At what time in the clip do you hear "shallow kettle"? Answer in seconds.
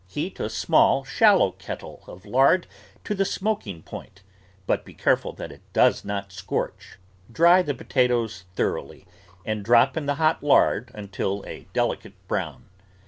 1.03-2.03